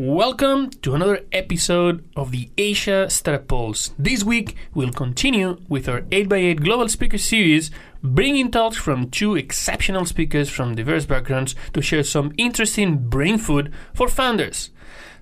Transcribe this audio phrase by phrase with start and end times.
[0.00, 3.94] Welcome to another episode of the Asia Startup Pulse.
[3.98, 10.04] This week, we'll continue with our 8x8 Global Speaker Series, bringing talks from two exceptional
[10.04, 14.70] speakers from diverse backgrounds to share some interesting brain food for founders.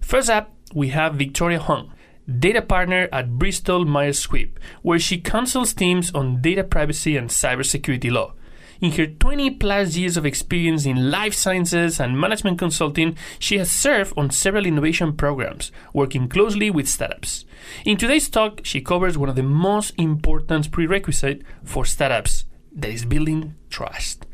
[0.02, 1.90] First up, we have Victoria Huang,
[2.28, 8.12] data partner at Bristol Myers Squibb, where she counsels teams on data privacy and cybersecurity
[8.12, 8.34] law.
[8.80, 13.70] In her 20 plus years of experience in life sciences and management consulting, she has
[13.70, 17.46] served on several innovation programs, working closely with startups.
[17.86, 23.06] In today's talk, she covers one of the most important prerequisites for startups that is
[23.06, 24.26] building trust.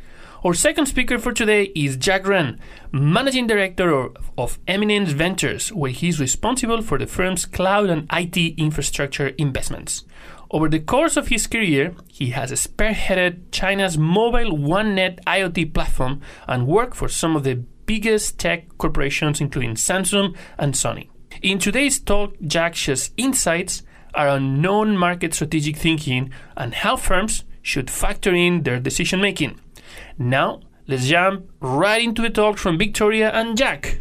[0.44, 2.58] Our second speaker for today is Jack Ren,
[2.90, 8.08] Managing Director of, of Eminence Ventures, where he is responsible for the firm's cloud and
[8.12, 10.02] IT infrastructure investments.
[10.52, 16.66] Over the course of his career, he has spearheaded China's mobile OneNet IoT platform and
[16.66, 17.54] worked for some of the
[17.86, 21.08] biggest tech corporations, including Samsung and Sony.
[21.40, 23.82] In today's talk, Jack shares insights
[24.14, 29.58] around non-market strategic thinking and how firms should factor in their decision making.
[30.18, 34.00] Now, let's jump right into the talk from Victoria and Jack.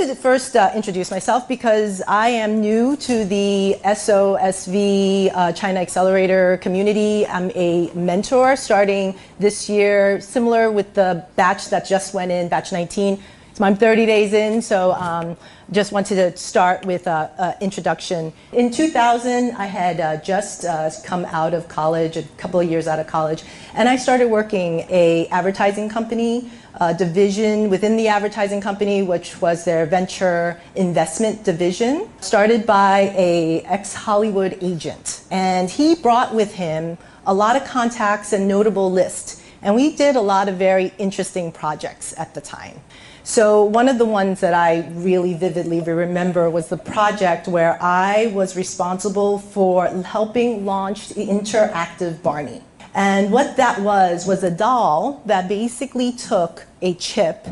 [0.00, 7.26] To first uh, introduce myself because I am new to the SOSV uh, Chinaccelerator community.
[7.26, 12.72] I'm a mentor starting this year, similar with the batch that just went in, batch
[12.72, 13.22] 19.
[13.52, 15.36] So I'm 30 days in, so um,
[15.70, 18.32] just wanted to start with an introduction.
[18.52, 22.88] In 2000, I had uh, just uh, come out of college, a couple of years
[22.88, 28.60] out of college, and I started working a advertising company uh, division within the advertising
[28.60, 35.24] company, which was their venture investment division, started by a ex-Hollywood agent.
[35.30, 39.42] And he brought with him a lot of contacts and notable lists.
[39.62, 42.80] And we did a lot of very interesting projects at the time.
[43.22, 48.32] So one of the ones that I really vividly remember was the project where I
[48.34, 52.62] was responsible for helping launch the interactive Barney.
[52.94, 57.46] And what that was was a doll that basically took a chip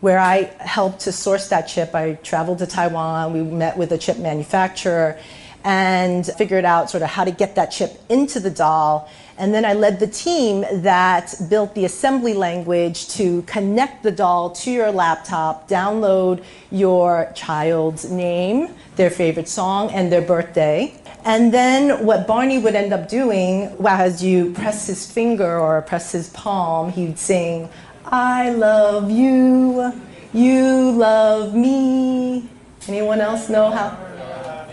[0.00, 1.94] where I helped to source that chip.
[1.94, 5.18] I traveled to Taiwan, we met with a chip manufacturer
[5.64, 9.10] and figured out sort of how to get that chip into the doll.
[9.36, 14.50] And then I led the team that built the assembly language to connect the doll
[14.50, 20.94] to your laptop, download your child's name, their favorite song, and their birthday.
[21.26, 26.12] And then what Barney would end up doing, as you press his finger or press
[26.12, 27.68] his palm, he'd sing,
[28.04, 29.92] I love you,
[30.32, 32.48] you love me.
[32.86, 33.98] Anyone else know how?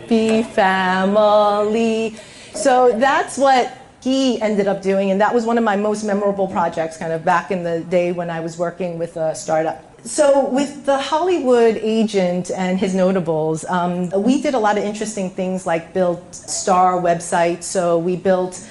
[0.08, 2.18] Be family.
[2.53, 6.47] So that's what he ended up doing, and that was one of my most memorable
[6.47, 9.93] projects, kind of back in the day when I was working with a startup.
[10.06, 15.30] So, with the Hollywood agent and his notables, um, we did a lot of interesting
[15.30, 17.64] things like built star websites.
[17.64, 18.68] So, we built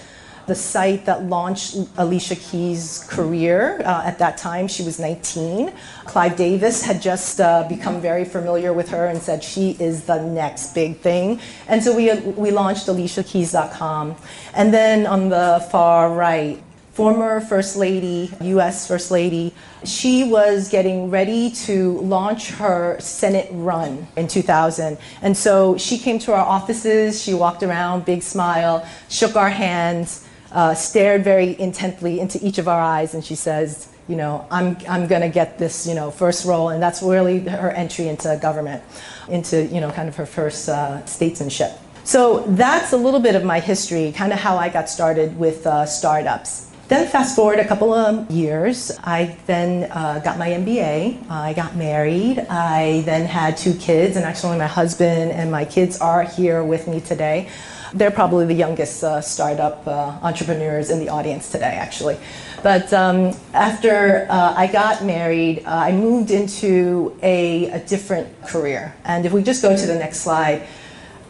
[0.46, 3.80] the site that launched Alicia Keys' career.
[3.84, 5.72] Uh, at that time, she was 19.
[6.04, 10.22] Clive Davis had just uh, become very familiar with her and said she is the
[10.22, 11.40] next big thing.
[11.66, 14.16] And so we, we launched AliciaKeys.com.
[14.54, 19.54] And then on the far right, former First Lady, US First Lady,
[19.84, 24.98] she was getting ready to launch her Senate run in 2000.
[25.22, 30.28] And so she came to our offices, she walked around, big smile, shook our hands,
[30.52, 34.76] uh, stared very intently into each of our eyes, and she says, you know, I'm,
[34.88, 36.68] I'm going to get this, you know, first role.
[36.70, 38.82] And that's really her entry into government,
[39.28, 41.70] into, you know, kind of her first uh, statesmanship.
[42.04, 45.66] So that's a little bit of my history, kind of how I got started with
[45.66, 46.71] uh, startups.
[46.92, 51.30] Then fast forward a couple of years, I then uh, got my MBA.
[51.30, 52.38] I got married.
[52.50, 56.86] I then had two kids, and actually my husband and my kids are here with
[56.86, 57.48] me today.
[57.94, 62.18] They're probably the youngest uh, startup uh, entrepreneurs in the audience today, actually.
[62.62, 68.94] But um, after uh, I got married, uh, I moved into a, a different career.
[69.06, 70.68] And if we just go to the next slide,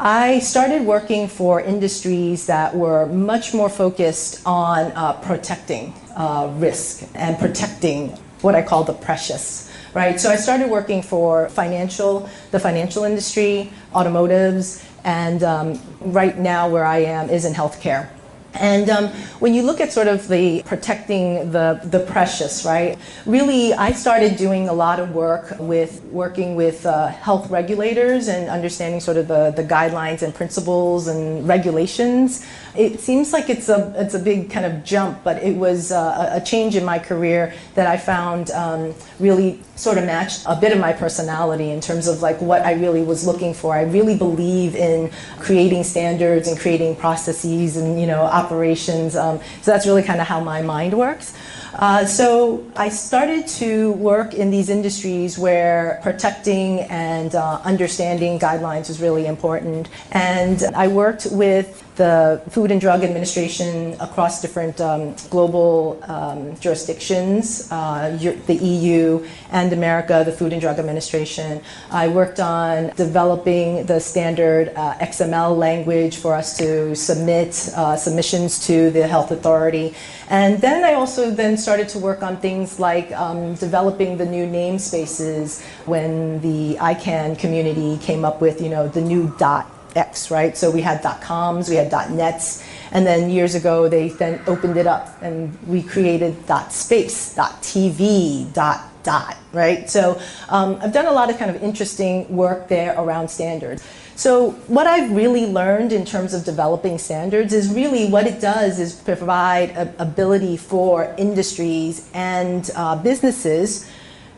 [0.01, 7.09] I started working for industries that were much more focused on uh, protecting uh, risk
[7.15, 8.11] and protecting
[8.41, 10.19] what I call the precious right?
[10.21, 16.85] So I started working for financial, the financial industry, automotives, and um, right now where
[16.85, 18.09] I am is in healthcare.
[18.55, 19.09] And um,
[19.39, 22.99] when you look at sort of the protecting the, the precious, right?
[23.25, 28.51] Really, I started doing a lot of work with working with uh, health regulators and
[28.51, 32.47] understanding sort of the, the guidelines and principles and regulations.
[32.75, 36.31] It seems like it's a it's a big kind of jump, but it was uh,
[36.33, 40.73] a change in my career that I found um, really sort of matched a bit
[40.73, 43.75] of my personality in terms of like what I really was looking for.
[43.75, 49.17] I really believe in creating standards and creating processes and you know operations.
[49.17, 51.35] Um, so that's really kind of how my mind works.
[51.75, 58.89] Uh, so I started to work in these industries where protecting and uh, understanding guidelines
[58.89, 59.89] was really important.
[60.11, 67.71] And I worked with the Food and Drug Administration across different um, global um, jurisdictions,
[67.71, 68.17] uh,
[68.47, 71.61] the EU and America, the Food and Drug Administration.
[71.91, 78.67] I worked on developing the standard uh, XML language for us to submit uh, submissions
[78.67, 79.95] to the health authority.
[80.29, 84.47] And then I also then started to work on things like um, developing the new
[84.47, 90.57] namespaces when the ICANN community came up with, you know, the new dot X, right?
[90.57, 94.87] So we had .coms, we had .nets, and then years ago they then opened it
[94.87, 96.35] up and we created
[96.71, 99.91] .space, .tv, dot dot, right?
[99.91, 103.83] So um, I've done a lot of kind of interesting work there around standards.
[104.23, 108.79] So what I've really learned in terms of developing standards is really what it does
[108.79, 113.91] is provide a ability for industries and uh, businesses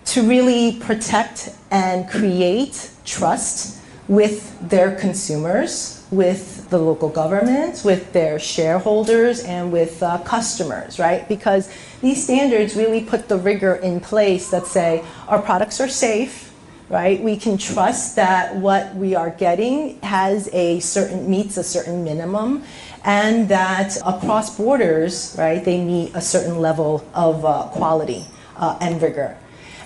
[0.07, 3.79] to really protect and create trust
[4.09, 11.29] with their consumers, with the local governments, with their shareholders, and with uh, customers, right?
[11.29, 11.71] Because
[12.01, 16.44] these standards really put the rigor in place that say our products are safe,
[16.89, 17.21] right?
[17.21, 22.63] We can trust that what we are getting has a certain meets a certain minimum,
[23.05, 28.25] and that across borders, right, they meet a certain level of uh, quality
[28.57, 29.37] uh, and rigor.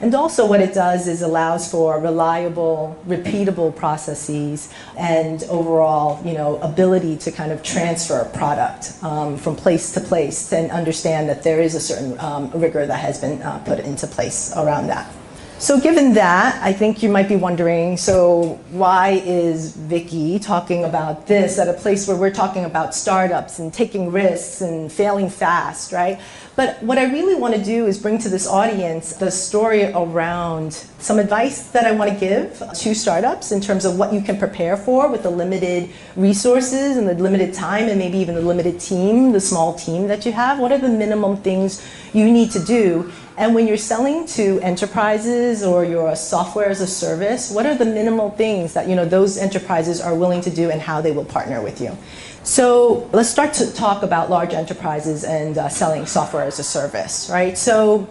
[0.01, 6.57] And also what it does is allows for reliable, repeatable processes and overall, you know,
[6.59, 11.61] ability to kind of transfer product um, from place to place and understand that there
[11.61, 15.13] is a certain um, rigor that has been uh, put into place around that.
[15.61, 21.27] So given that, I think you might be wondering, so why is Vicky talking about
[21.27, 25.91] this at a place where we're talking about startups and taking risks and failing fast,
[25.91, 26.21] right?
[26.55, 30.75] But what I really want to do is bring to this audience the story around
[31.01, 34.39] some advice that I want to give to startups in terms of what you can
[34.39, 38.79] prepare for with the limited resources and the limited time and maybe even the limited
[38.79, 40.61] team, the small team that you have.
[40.61, 43.11] What are the minimum things you need to do?
[43.39, 47.85] And when you're selling to enterprises or you're software as a service, what are the
[47.85, 51.25] minimal things that you know those enterprises are willing to do and how they will
[51.25, 51.97] partner with you?
[52.43, 57.31] So let's start to talk about large enterprises and uh, selling software as a service,
[57.31, 57.57] right?
[57.57, 58.09] So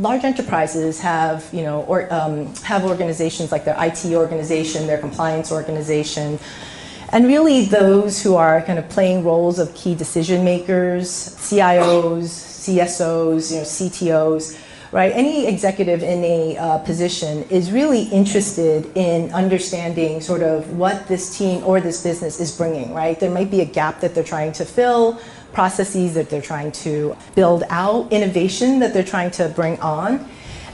[0.00, 5.52] large enterprises have, you know, or, um, have organizations like their IT organization, their compliance
[5.52, 6.40] organization,
[7.10, 13.52] and really those who are kind of playing roles of key decision makers, CIOs, CSOs,
[13.52, 14.58] you know, CTOs,
[14.94, 15.10] right?
[15.10, 21.36] Any executive in a uh, position is really interested in understanding sort of what this
[21.36, 23.18] team or this business is bringing, right?
[23.18, 25.20] There might be a gap that they're trying to fill,
[25.52, 30.28] processes that they're trying to build out, innovation that they're trying to bring on.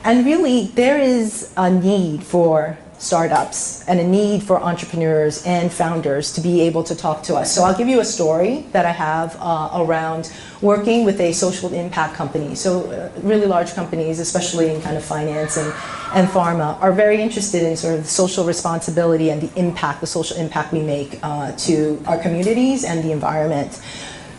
[0.04, 6.32] And really, there is a need for startups and a need for entrepreneurs and founders
[6.34, 7.52] to be able to talk to us.
[7.52, 10.30] So I'll give you a story that I have uh, around
[10.60, 12.54] working with a social impact company.
[12.54, 15.72] So uh, really large companies, especially in kind of finance and,
[16.14, 20.36] and pharma, are very interested in sort of social responsibility and the impact, the social
[20.36, 23.80] impact we make uh, to our communities and the environment.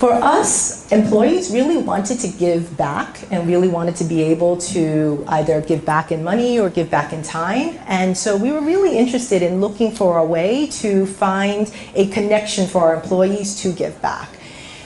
[0.01, 5.24] For us, employees really wanted to give back and really wanted to be able to
[5.27, 7.77] either give back in money or give back in time.
[7.86, 12.65] And so we were really interested in looking for a way to find a connection
[12.65, 14.27] for our employees to give back.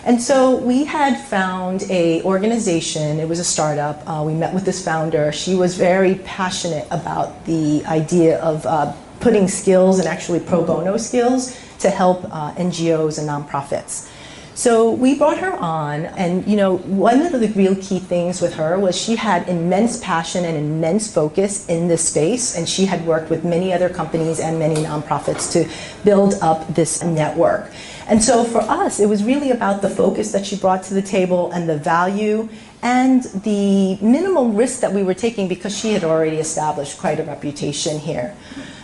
[0.04, 3.18] And so we had found a organization.
[3.18, 4.04] It was a startup.
[4.06, 5.32] Uh, we met with this founder.
[5.32, 10.98] She was very passionate about the idea of uh, putting skills and actually pro bono
[10.98, 14.12] skills to help uh, NGOs and nonprofits.
[14.56, 18.54] So we brought her on, and you know, one of the real key things with
[18.54, 23.06] her was she had immense passion and immense focus in this space, and she had
[23.06, 25.70] worked with many other companies and many nonprofits to
[26.06, 27.70] build up this network.
[28.08, 31.02] And so for us, it was really about the focus that she brought to the
[31.02, 32.48] table and the value
[32.86, 37.24] and the minimal risk that we were taking because she had already established quite a
[37.24, 38.36] reputation here.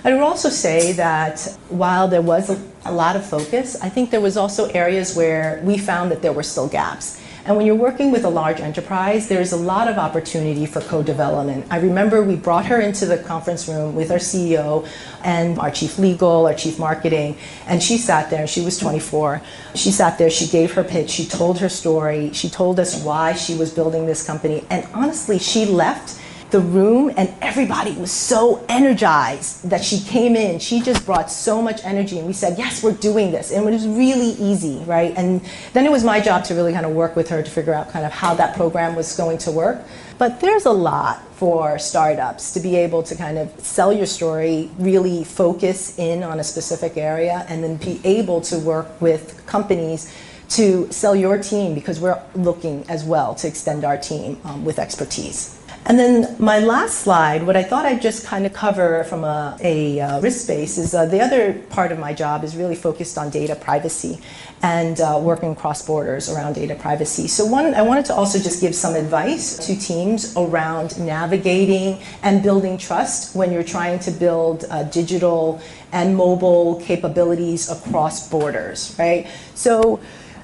[0.03, 4.20] I would also say that while there was a, lot of focus, I think there
[4.20, 7.20] was also areas where we found that there were still gaps.
[7.45, 11.01] And when you're working with a large enterprise, there's a lot of opportunity for co
[11.01, 11.65] development.
[11.71, 14.88] I remember we brought her into the conference room with our CEO
[15.24, 18.45] and our chief legal, our chief marketing, and she sat there.
[18.45, 19.41] She was 24.
[19.74, 23.33] She sat there, she gave her pitch, she told her story, she told us why
[23.33, 24.63] she was building this company.
[24.69, 26.21] And honestly, she left
[26.51, 30.60] the room and everybody was so energized that she came in.
[30.60, 33.51] She just brought so much energy and we said yes we're doing this.
[33.51, 35.13] And it was really easy right?
[35.17, 35.41] And
[35.74, 37.89] then it was my job to really kind of work with her to figure out
[37.89, 39.81] kind of how that program was going to work.
[40.17, 44.70] But there's a lot for startups to be able to kind of sell your story
[44.77, 50.13] really focus in on a specific area and then be able to work with companies
[50.50, 54.79] to sell your team because we're looking as well to extend our team um, with
[54.79, 59.23] expertise and then my last slide, what I thought I'd just kind of cover from
[59.23, 62.75] a, a uh, risk space is uh, the other part of my job is really
[62.75, 64.19] focused on data privacy
[64.61, 67.27] and uh, working cross borders around data privacy.
[67.27, 72.43] So one, I wanted to also just give some advice to teams around navigating and
[72.43, 75.61] building trust when you're trying to build uh, digital
[75.91, 79.27] and mobile capabilities across borders, right?
[79.55, 80.00] So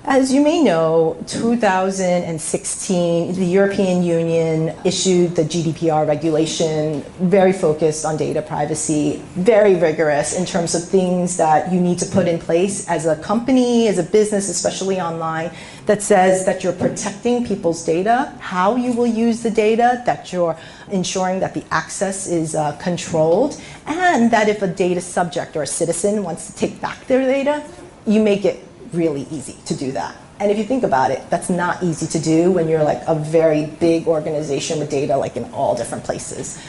[0.10, 8.16] as you may know, 2016, the European Union issued the GDPR regulation, very focused on
[8.16, 12.88] data privacy, very rigorous in terms of things that you need to put in place
[12.88, 15.52] as a company, as a business, especially online,
[15.88, 20.58] that says that you're protecting people's data, how you will use the data, that you're
[20.90, 25.68] ensuring that the access is uh, controlled, and that if a data subject or a
[25.68, 27.62] citizen wants to take back their data,
[28.06, 30.16] you make it really easy to do that.
[30.40, 33.16] And if you think about it, that's not easy to do when you're like a
[33.16, 36.62] very big organization with data like in all different places.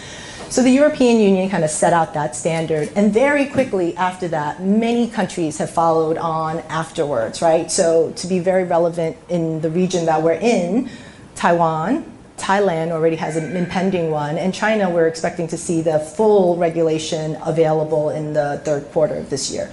[0.49, 4.63] So the European Union kind of set out that standard, and very quickly after that,
[4.63, 7.71] many countries have followed on afterwards, right?
[7.71, 10.89] So to be very relevant in the region that we're in,
[11.35, 16.57] Taiwan, Thailand already has an impending one, and China, we're expecting to see the full
[16.57, 19.71] regulation available in the third quarter of this year.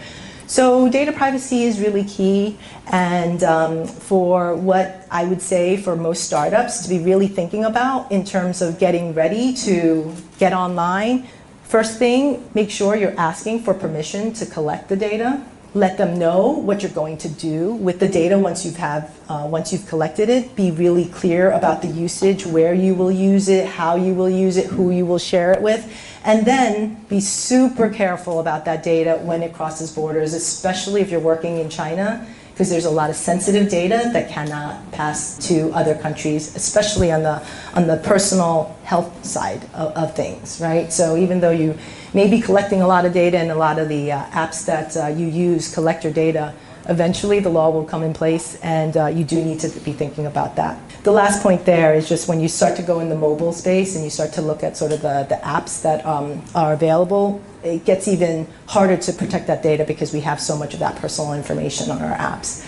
[0.48, 2.58] So data privacy is really key,
[2.92, 8.12] and um, for what I would say for most startups to be really thinking about
[8.12, 11.28] in terms of getting ready to get online.
[11.64, 15.44] First thing, make sure you're asking for permission to collect the data
[15.76, 19.46] let them know what you're going to do with the data once you've have uh,
[19.50, 20.56] once you've collected it.
[20.56, 24.56] Be really clear about the usage where you will use it how you will use
[24.56, 25.86] it who you will share it with.
[26.24, 31.20] And then be super careful about that data when it crosses borders especially if you're
[31.20, 32.26] working in china
[32.56, 37.22] because there's a lot of sensitive data that cannot pass to other countries, especially on
[37.22, 40.94] the on the personal health side of, of things, right?
[40.94, 41.78] So even though you
[42.14, 44.96] may be collecting a lot of data and a lot of the uh, apps that
[44.96, 46.54] uh, you use collect your data,
[46.88, 50.26] eventually the law will come in place and uh, you do need to be thinking
[50.26, 50.80] about that.
[51.04, 53.96] The last point there is just when you start to go in the mobile space
[53.96, 57.42] and you start to look at sort of the, the apps that um, are available,
[57.66, 60.96] it gets even harder to protect that data because we have so much of that
[60.98, 62.66] personal information on our apps.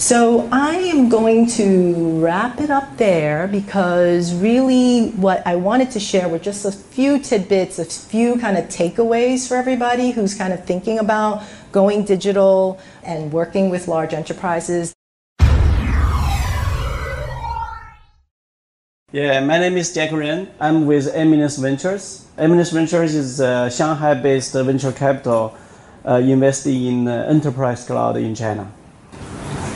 [0.00, 6.00] So I am going to wrap it up there because really what I wanted to
[6.00, 10.54] share were just a few tidbits, a few kind of takeaways for everybody who's kind
[10.54, 14.94] of thinking about going digital and working with large enterprises.
[19.12, 20.48] Yeah, my name is Jack Ren.
[20.60, 22.24] I'm with Eminence Ventures.
[22.38, 25.56] Eminence Ventures is a Shanghai-based venture capital
[26.06, 28.70] uh, investing in uh, enterprise cloud in China.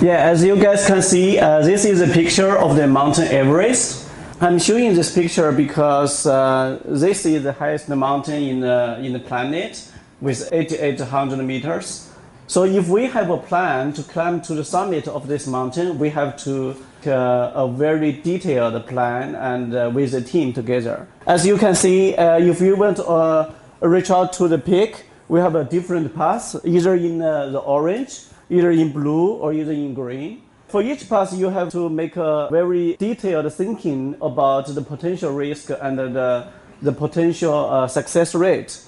[0.00, 4.08] Yeah, as you guys can see, uh, this is a picture of the mountain Everest.
[4.40, 9.18] I'm showing this picture because uh, this is the highest mountain in the, in the
[9.18, 12.08] planet with 8,800 meters.
[12.46, 16.10] So if we have a plan to climb to the summit of this mountain, we
[16.10, 16.74] have to uh,
[17.06, 21.06] a very detailed plan and uh, with the team together.
[21.26, 25.04] As you can see, uh, if you want to uh, reach out to the peak,
[25.28, 28.20] we have a different path, either in uh, the orange,
[28.50, 30.42] either in blue, or either in green.
[30.68, 35.70] For each path, you have to make a very detailed thinking about the potential risk
[35.80, 36.48] and the,
[36.82, 38.80] the potential uh, success rate.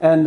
[0.00, 0.26] And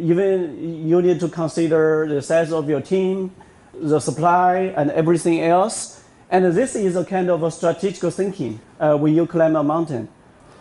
[0.00, 3.32] even you need to consider the size of your team,
[3.74, 5.93] the supply, and everything else
[6.30, 10.08] and this is a kind of a strategic thinking uh, when you climb a mountain.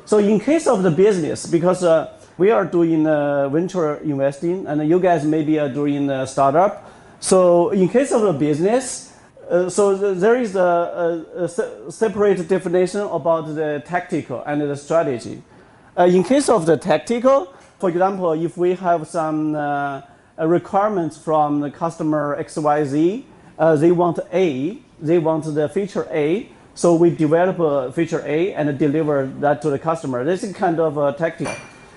[0.05, 4.87] So in case of the business, because uh, we are doing uh, venture investing, and
[4.87, 6.89] you guys maybe are doing a startup.
[7.19, 9.09] So in case of the business,
[9.43, 10.71] Uh, so th- there is a,
[11.37, 15.43] a, a se- separate definition about the tactical and the strategy.
[15.99, 19.99] Uh, in case of the tactical, for example, if we have some uh,
[20.47, 23.23] requirements from the customer XYZ,
[23.81, 28.77] they want A, they want the feature A, so we develop a feature A and
[28.77, 30.23] deliver that to the customer.
[30.23, 31.47] This is kind of uh, a tactic.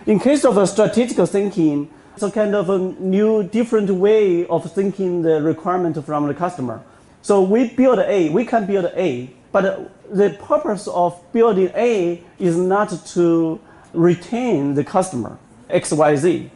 [0.06, 4.70] In case of a strategic thinking, it's a kind of a new, different way of
[4.72, 6.82] thinking the requirement from the customer.
[7.22, 12.56] So we build A, we can build A, but the purpose of building A is
[12.56, 13.60] not to
[13.92, 15.38] retain the customer,
[15.70, 16.50] XYZ.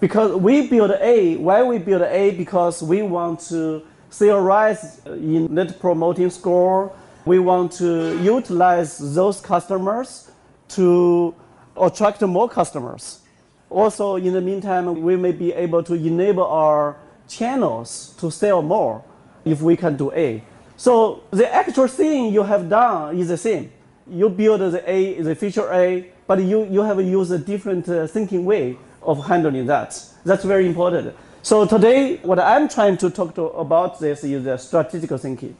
[0.00, 2.32] Because we build A, why we build A?
[2.32, 6.92] Because we want to see a rise in net promoting score.
[7.24, 10.30] We want to utilize those customers
[10.68, 11.34] to
[11.76, 13.20] attract more customers.
[13.68, 16.96] Also, in the meantime, we may be able to enable our
[17.28, 19.02] channels to sell more
[19.44, 20.42] if we can do A.
[20.76, 23.72] So the actual thing you have done is the same.
[24.08, 28.06] You build the A, the feature A, but you, you have used a different uh,
[28.06, 30.00] thinking way of handling that.
[30.24, 31.14] That's very important.
[31.46, 35.56] So today, what I'm trying to talk to about this is the strategic thinking.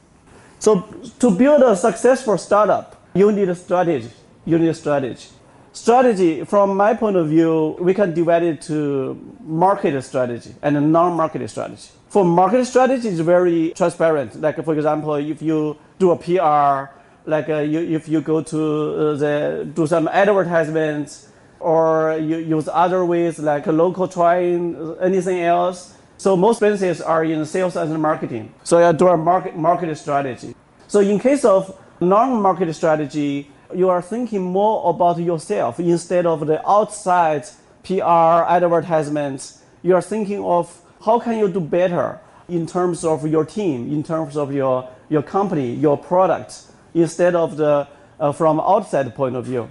[0.58, 0.80] So
[1.20, 4.10] to build a successful startup, you need a strategy.
[4.44, 5.28] You need a strategy.
[5.72, 9.14] Strategy, from my point of view, we can divide it to
[9.44, 11.90] market strategy and non-market strategy.
[12.08, 14.40] For market strategy, it's very transparent.
[14.40, 16.92] Like for example, if you do a PR,
[17.30, 21.28] like uh, you, if you go to uh, the do some advertisements,
[21.66, 25.96] or you use other ways like local trying, anything else.
[26.16, 28.54] So most businesses are in sales and marketing.
[28.62, 30.54] So you do a market market strategy.
[30.86, 36.62] So in case of non-market strategy, you are thinking more about yourself instead of the
[36.68, 37.46] outside
[37.82, 39.64] PR advertisements.
[39.82, 40.70] You are thinking of
[41.04, 45.22] how can you do better in terms of your team, in terms of your, your
[45.22, 46.62] company, your product,
[46.94, 47.88] instead of the
[48.20, 49.68] uh, from outside point of view.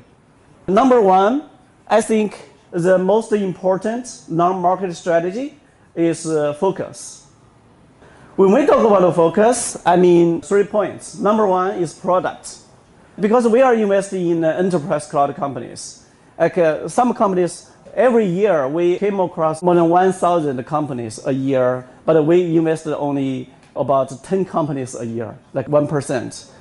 [0.68, 1.50] Number one,
[1.88, 5.60] I think the most important non-market strategy
[5.96, 7.27] is uh, focus.
[8.36, 11.20] When we talk about focus, I mean three points.
[11.20, 12.57] Number one is product
[13.20, 16.07] because we are investing in uh, enterprise cloud companies.
[16.40, 21.88] Like uh, some companies, every year we came across more than 1,000 companies a year,
[22.03, 26.51] but we invested only about 10 companies a year, like 1%.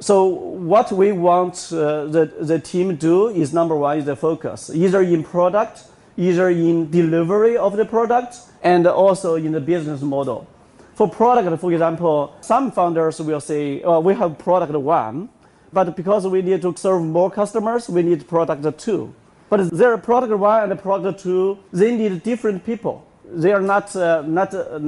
[0.00, 4.14] So what we want uh, the, the team to do is number one is the
[4.14, 5.84] focus, either in product,
[6.16, 10.46] either in delivery of the product, and also in the business model.
[10.94, 15.28] For product, for example, some founders will say, oh, we have product one,
[15.72, 19.12] but because we need to serve more customers, we need product two.
[19.50, 23.04] But their product one and product two, they need different people.
[23.24, 24.78] They are not, uh, not, uh,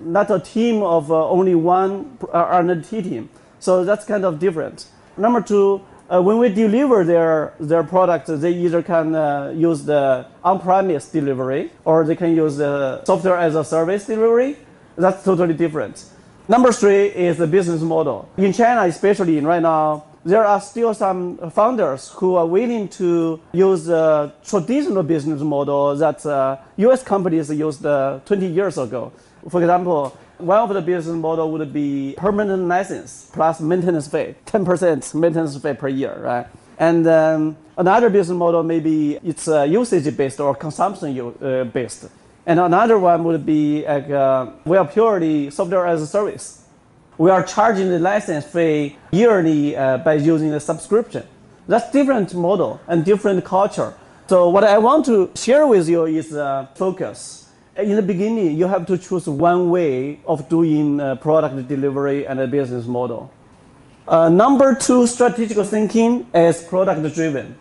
[0.00, 3.28] not a team of uh, only one uh, R&D team.
[3.62, 4.86] So that's kind of different.
[5.16, 10.26] Number two, uh, when we deliver their, their product, they either can uh, use the
[10.42, 14.56] on-premise delivery or they can use the software as a service delivery.
[14.96, 16.04] That's totally different.
[16.48, 18.28] Number three is the business model.
[18.36, 23.84] In China, especially right now, there are still some founders who are willing to use
[23.84, 29.12] the traditional business model that uh, US companies used uh, 20 years ago.
[29.48, 35.14] For example, one of the business model would be permanent license plus maintenance fee, 10%
[35.14, 36.46] maintenance fee per year, right?
[36.78, 42.08] And um, another business model maybe it's uh, usage based or consumption uh, based.
[42.44, 46.62] And another one would be like uh, we are purely software as a service
[47.18, 51.24] we are charging the license fee yearly uh, by using the subscription.
[51.68, 53.94] That's different model and different culture.
[54.28, 57.41] So what I want to share with you is uh, focus.
[57.76, 62.38] In the beginning, you have to choose one way of doing uh, product delivery and
[62.38, 63.32] a business model.
[64.06, 67.56] Uh, number two, strategic thinking is product driven.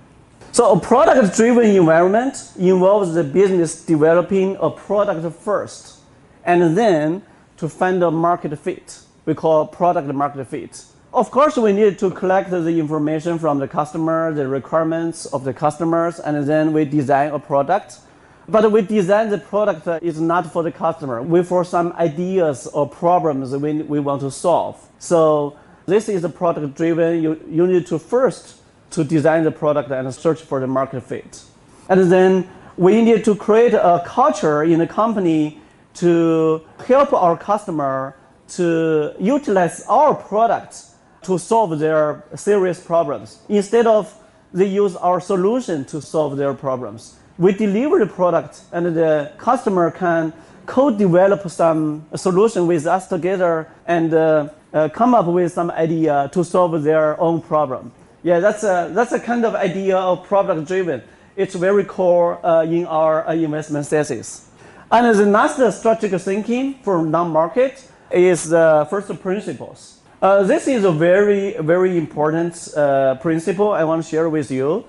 [0.51, 5.99] So a product driven environment involves the business developing a product first
[6.43, 7.23] and then
[7.57, 10.83] to find a market fit we call product market fit.
[11.13, 15.53] Of course, we need to collect the information from the customer, the requirements of the
[15.53, 17.99] customers, and then we design a product.
[18.47, 21.21] But we design the product is not for the customer.
[21.21, 24.81] We for some ideas or problems we, we want to solve.
[24.99, 27.21] So this is a product driven.
[27.21, 28.57] You, you need to first
[28.91, 31.41] to design the product and search for the market fit.
[31.87, 35.61] And then we need to create a culture in the company
[35.95, 38.15] to help our customer
[38.49, 40.83] to utilize our product
[41.23, 44.13] to solve their serious problems instead of
[44.53, 47.17] they use our solution to solve their problems.
[47.37, 50.33] We deliver the product and the customer can
[50.65, 56.43] co-develop some solution with us together and uh, uh, come up with some idea to
[56.43, 57.91] solve their own problem.
[58.23, 61.01] Yeah, that's a, that's a kind of idea of product driven.
[61.35, 64.49] It's very core uh, in our uh, investment thesis.
[64.91, 69.99] And the last strategic thinking for non-market is the first principles.
[70.21, 74.85] Uh, this is a very, very important uh, principle I want to share with you.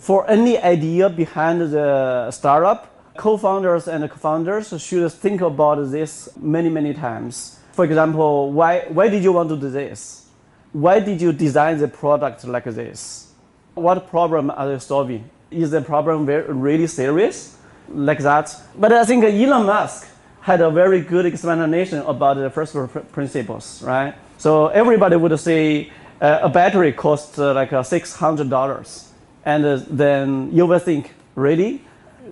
[0.00, 6.94] For any idea behind the startup, co-founders and co-founders should think about this many, many
[6.94, 7.58] times.
[7.72, 10.26] For example, why, why did you want to do this?
[10.72, 13.34] Why did you design the product like this?
[13.74, 15.28] What problem are you solving?
[15.50, 17.58] Is the problem very, really serious?
[17.90, 18.56] Like that.
[18.78, 20.08] But I think Elon Musk
[20.40, 22.74] had a very good explanation about the first
[23.12, 24.14] principles, right?
[24.38, 29.09] So everybody would say uh, a battery costs uh, like uh, $600.
[29.50, 31.82] And uh, then you will think, really?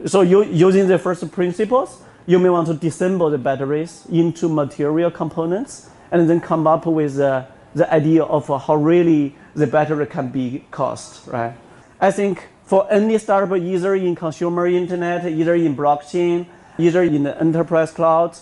[0.07, 5.11] So you, using the first principles, you may want to disassemble the batteries into material
[5.11, 10.29] components and then come up with uh, the idea of how really the battery can
[10.29, 11.55] be cost, right?
[12.01, 16.47] I think for any startup, either in consumer internet, either in blockchain,
[16.79, 18.39] either in the enterprise cloud,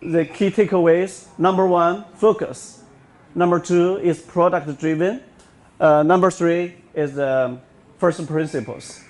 [0.00, 2.82] the key takeaways number one, focus.
[3.34, 5.20] Number two is product driven.
[5.78, 7.60] Uh, number three is um,
[8.04, 9.02] first principles.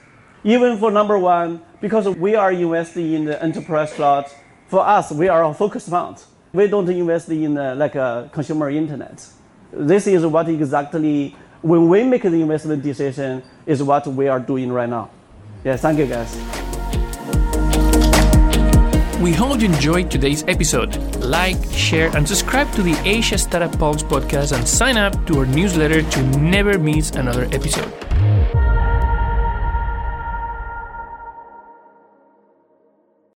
[0.45, 4.25] Even for number one, because we are investing in the enterprise cloud,
[4.69, 6.23] for us, we are a focus fund.
[6.53, 9.27] We don't invest in uh, like a consumer internet.
[9.73, 14.71] This is what exactly, when we make the investment decision, is what we are doing
[14.71, 15.11] right now.
[15.65, 16.33] Yeah, thank you guys.
[19.21, 20.95] We hope you enjoyed today's episode.
[21.17, 25.47] Like, share, and subscribe to the Asia Startup Pulse podcast and sign up to our
[25.47, 27.93] newsletter to never miss another episode.